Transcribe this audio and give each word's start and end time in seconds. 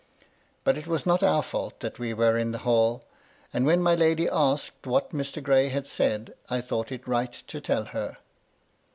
But 0.63 0.79
it 0.79 0.87
was 0.87 1.05
not 1.05 1.21
our 1.21 1.43
fault 1.43 1.79
that 1.81 1.99
we 1.99 2.11
were 2.11 2.35
in 2.35 2.53
the 2.53 2.57
hall, 2.65 3.03
and 3.53 3.67
when 3.67 3.83
my 3.83 3.93
lady 3.93 4.27
asked 4.27 4.87
what 4.87 5.11
Mr. 5.11 5.43
Gray 5.43 5.69
had 5.69 5.85
said, 5.85 6.33
I 6.49 6.59
thought 6.59 6.91
it 6.91 7.07
right 7.07 7.33
to 7.45 7.61
tell 7.61 7.85
her. 7.85 8.17